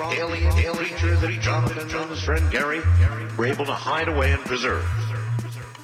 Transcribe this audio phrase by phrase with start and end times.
[0.00, 2.80] from alien creatures that Jonathan and his friend Gary
[3.36, 4.82] were able to hide away and preserve.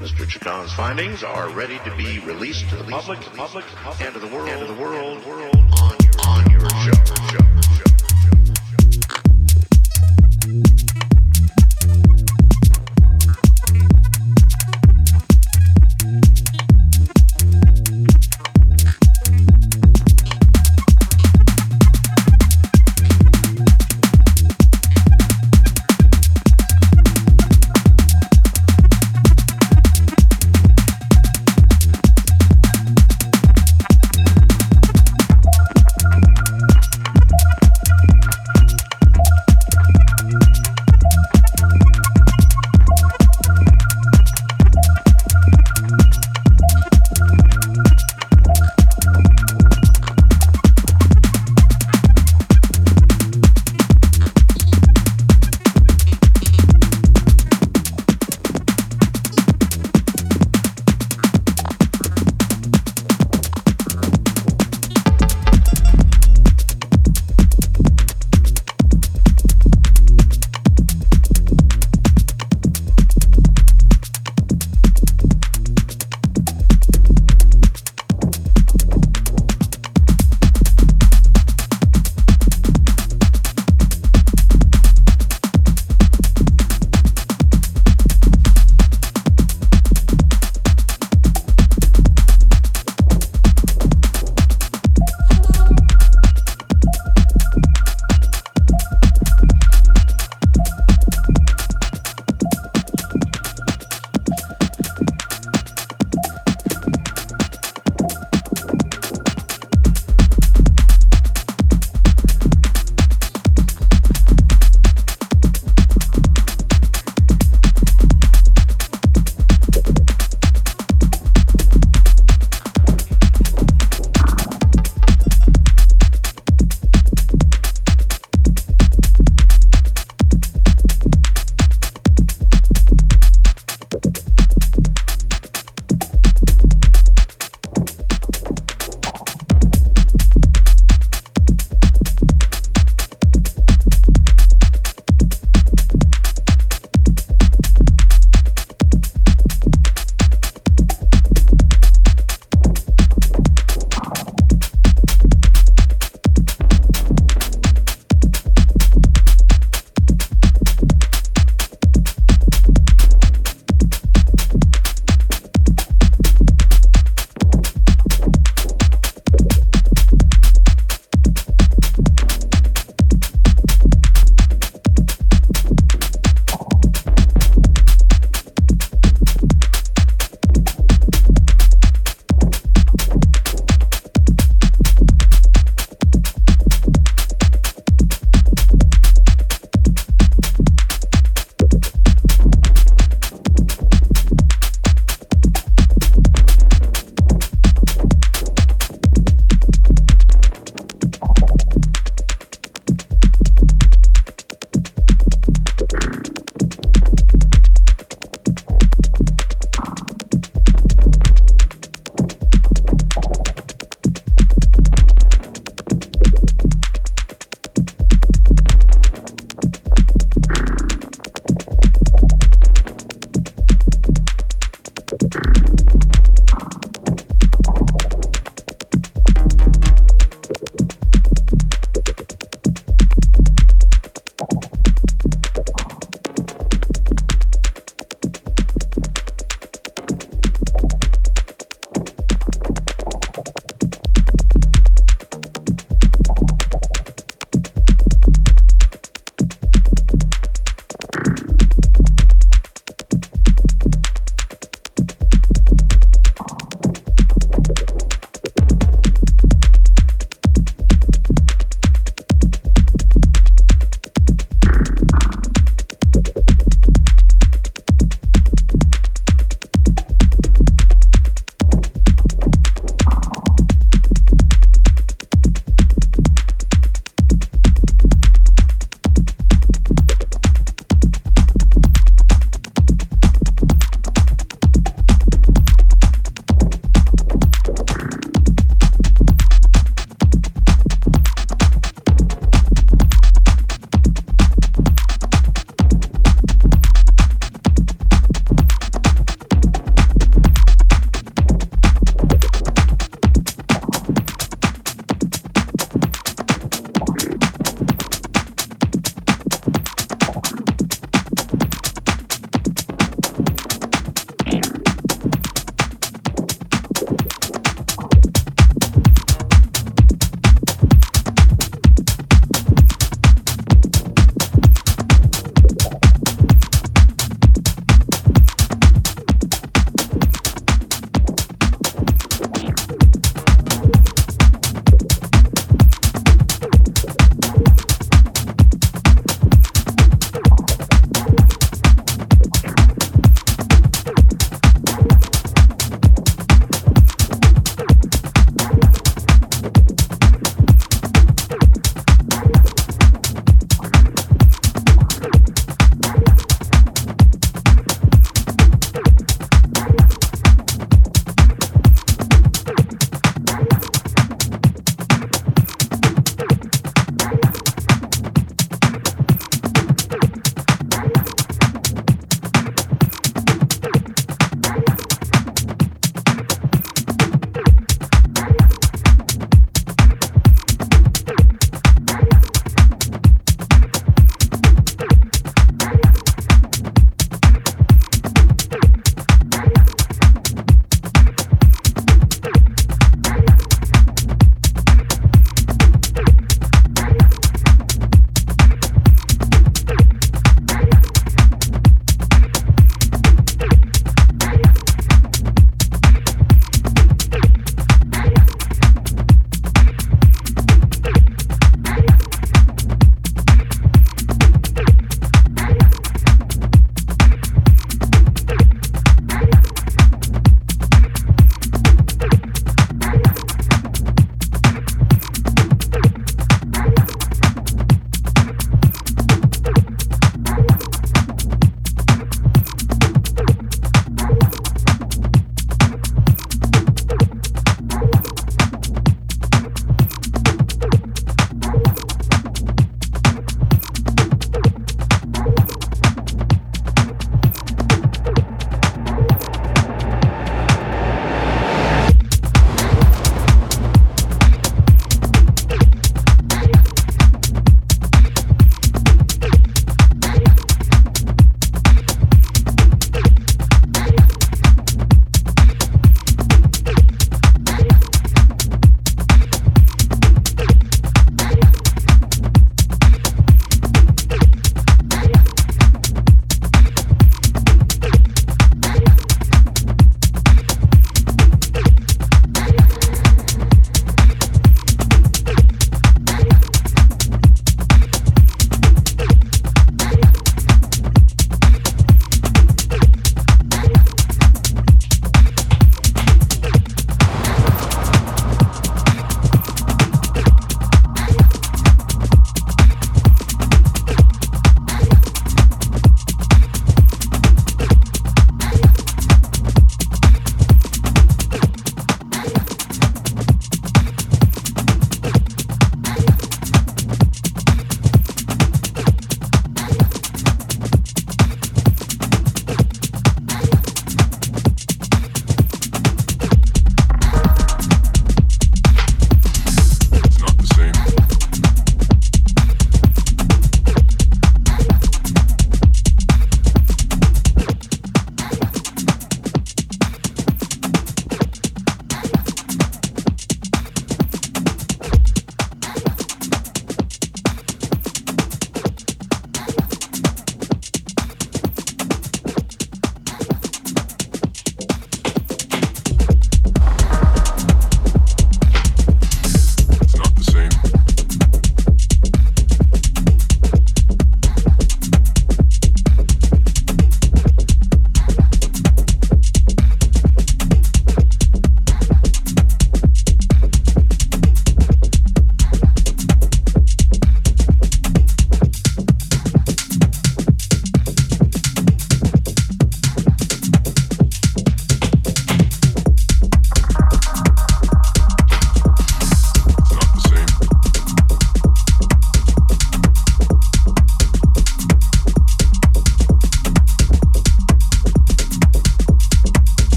[0.00, 0.28] Mr.
[0.28, 4.26] Chacon's findings are ready to be released to the public, public, public, and to the
[4.26, 5.59] world, and to the world, world.